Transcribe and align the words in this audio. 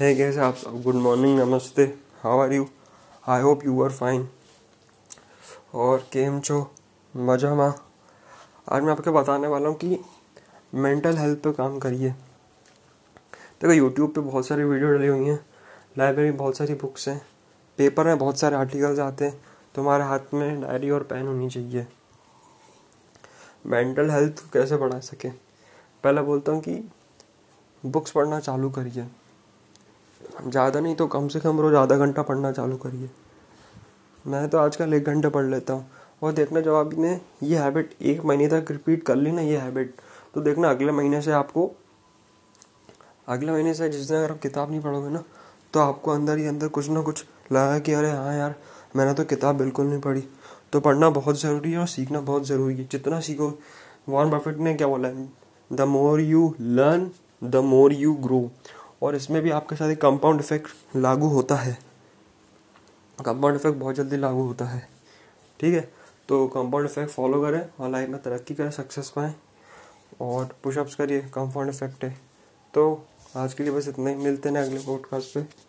है 0.00 0.14
कैसे 0.14 0.40
आप 0.40 0.54
सब 0.54 0.82
गुड 0.82 0.94
मॉर्निंग 0.94 1.38
नमस्ते. 1.38 1.82
How 2.22 2.38
are 2.38 2.52
you 2.52 2.68
I 3.28 3.40
hope 3.42 3.64
you 3.64 3.82
are 3.82 3.90
fine 3.90 4.28
और 5.74 5.98
केम 5.98 6.40
छो? 6.40 6.70
मज़ा 7.16 7.54
माँ. 7.54 7.86
आज 8.68 8.82
मैं 8.82 8.92
आपको 8.92 9.12
बताने 9.12 9.46
वाला 9.46 9.68
हूँ 9.68 9.76
कि 9.76 9.98
मेंटल 10.74 11.16
हेल्थ 11.16 11.38
पे 11.38 11.52
काम 11.52 11.78
करिए. 11.78 12.10
देखो 13.60 13.72
यूट्यूब 13.72 14.10
पे 14.10 14.20
बहुत 14.20 14.46
सारी 14.46 14.64
वीडियो 14.64 14.92
डली 14.92 15.06
हुई 15.06 15.24
हैं. 15.24 15.46
लाइब्रेरी 15.98 16.30
में 16.30 16.38
बहुत 16.38 16.56
सारी 16.56 16.74
बुक्स 16.74 17.08
हैं. 17.08 17.26
पेपर 17.78 18.06
में 18.06 18.18
बहुत 18.18 18.38
सारे 18.38 18.56
आर्टिकल्स 18.56 18.98
आते 18.98 19.24
हैं. 19.24 19.40
तुम्हारे 19.74 20.04
हाथ 20.04 20.34
में 20.34 20.60
डायरी 20.60 20.90
और 20.90 21.02
पेन 21.02 21.26
होनी 21.26 21.50
चाहिए. 21.50 21.86
मेंटल 23.66 24.10
हेल्थ 24.10 24.52
कैसे 24.52 24.76
बढ़ा 24.76 25.00
सके? 25.00 25.30
पहले 26.04 26.22
बोलता 26.22 26.52
हूँ 26.52 26.60
कि 26.60 26.90
बुक्स 27.86 28.10
पढ़ना 28.10 28.40
चालू 28.40 28.70
करिए. 28.70 29.06
ज़्यादा 30.40 30.80
नहीं 30.80 30.94
तो 30.96 31.06
कम 31.06 31.28
से 31.28 31.40
कम 31.40 31.60
रोज़ 31.60 31.74
आधा 31.76 31.96
घंटा 31.96 32.22
पढ़ना 32.22 32.52
चालू 32.52 32.76
करिए। 32.76 33.08
मैं 34.24 34.48
तो 34.48 34.58
आजकल 34.58 34.94
एक 34.94 35.04
घंटे 35.04 35.28
पढ़ 35.28 35.44
लेता 35.46 35.72
हूँ। 35.72 35.86
और 36.22 36.32
देखना 36.32 36.60
जब 36.60 36.74
आपने 36.74 37.20
ये 37.42 37.58
हैबिट 37.58 37.94
एक 38.02 38.24
महीने 38.24 38.48
तक 38.50 38.70
रिपीट 38.70 39.02
कर 39.02 39.16
ली 39.16 39.30
ना 39.32 39.42
ये 39.42 39.56
हैबिट 39.56 39.94
तो 40.34 40.40
देखना 40.40 40.70
अगले 40.70 40.92
महीने 40.92 41.20
से 41.22 41.32
आपको, 41.32 41.70
अगले 43.28 43.52
महीने 43.52 43.74
से 43.74 43.88
जिस 43.88 44.08
दिन 44.08 44.16
अगर 44.18 44.30
आप 44.32 44.40
किताब 44.40 44.70
नहीं 44.70 44.80
पढ़ोगे 44.80 45.10
ना 45.10 45.22
तो 45.74 45.80
आपको 45.80 46.10
अंदर 46.10 46.38
ही 46.38 46.46
अंदर 46.46 46.68
कुछ 46.68 46.88
ना 46.90 47.02
कुछ 47.02 47.24
लगा 47.52 47.78
कि 47.78 47.92
अरे 47.92 48.10
हाँ 48.10 48.34
यार, 48.36 48.54
मैंने 48.96 49.14
तो 49.14 49.24
किताब 49.24 49.56
बिल्कुल 49.58 49.86
नहीं 49.86 50.00
पढ़ी। 50.00 50.22
तो 50.72 50.80
पढ़ना 50.80 51.10
बहुत 51.10 51.40
ज़रूरी 51.40 51.72
है 51.72 51.78
और 51.78 51.86
सीखना 51.88 52.20
बहुत 52.22 52.46
ज़रूरी 52.46 52.76
है। 52.76 52.86
जितना 52.92 53.20
सीखो 53.20 53.52
वॉन 54.08 54.30
बफेट 54.30 54.58
ने 54.58 54.74
क्या 54.74 54.86
बोला 54.88 55.08
है? 55.08 55.28
The 55.70 55.80
more 55.82 56.20
you 56.20 56.54
learn 56.60 57.10
the 57.44 57.56
more 57.64 57.92
you 57.92 58.14
grow 58.16 58.40
और 59.02 59.14
इसमें 59.14 59.42
भी 59.42 59.50
आपके 59.50 59.76
साथ 59.76 59.90
एक 59.90 60.00
कंपाउंड 60.00 60.40
इफ़ेक्ट 60.40 60.96
लागू 60.96 61.28
होता 61.28 61.54
है। 61.54 61.78
कंपाउंड 63.24 63.56
इफ़ेक्ट 63.56 63.78
बहुत 63.78 63.94
जल्दी 63.94 64.16
लागू 64.16 64.42
होता 64.42 64.64
है। 64.64 64.88
ठीक 65.60 65.74
है? 65.74 65.92
तो 66.28 66.46
कंपाउंड 66.46 66.86
इफ़ेक्ट 66.86 67.10
फॉलो 67.12 67.42
करें, 67.42 67.70
और 67.80 67.90
लाइफ 67.90 68.08
में 68.08 68.22
तरक्की 68.22 68.54
करें 68.54 68.70
सक्सेस 68.70 69.10
पाएँ, 69.10 69.34
और 70.20 70.56
पुशअप्स 70.62 70.94
करिए 70.94 71.20
कंपाउंड 71.20 71.68
इफ़ेक्ट 71.68 72.04
है। 72.04 72.18
तो 72.74 73.06
आज 73.36 73.54
के 73.54 73.62
लिए 73.62 73.72
बस 73.72 73.88
इतना 73.88 74.10
ही। 74.10 74.16
मिलते 74.16 74.48
हैं 74.48 74.56
अगले 74.56 74.80
पॉडकास्ट 74.80 75.34
पे। 75.34 75.42
थैंक 75.42 75.67